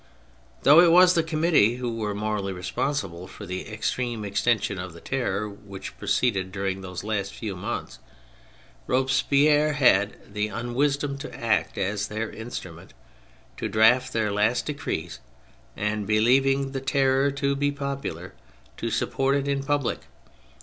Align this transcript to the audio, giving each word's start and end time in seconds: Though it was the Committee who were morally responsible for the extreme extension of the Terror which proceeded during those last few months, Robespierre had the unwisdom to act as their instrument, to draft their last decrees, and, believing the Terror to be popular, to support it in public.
Though 0.63 0.79
it 0.79 0.89
was 0.91 1.13
the 1.13 1.21
Committee 1.21 1.75
who 1.75 1.95
were 1.95 2.15
morally 2.15 2.53
responsible 2.53 3.27
for 3.27 3.45
the 3.45 3.71
extreme 3.71 4.25
extension 4.25 4.79
of 4.79 4.93
the 4.93 4.99
Terror 4.99 5.47
which 5.47 5.95
proceeded 5.99 6.51
during 6.51 6.81
those 6.81 7.03
last 7.03 7.35
few 7.35 7.55
months, 7.55 7.99
Robespierre 8.87 9.73
had 9.73 10.33
the 10.33 10.47
unwisdom 10.47 11.19
to 11.19 11.39
act 11.39 11.77
as 11.77 12.07
their 12.07 12.31
instrument, 12.31 12.95
to 13.57 13.69
draft 13.69 14.11
their 14.11 14.31
last 14.31 14.65
decrees, 14.65 15.19
and, 15.77 16.07
believing 16.07 16.71
the 16.71 16.81
Terror 16.81 17.29
to 17.33 17.55
be 17.55 17.71
popular, 17.71 18.33
to 18.77 18.89
support 18.89 19.35
it 19.35 19.47
in 19.47 19.61
public. 19.61 19.99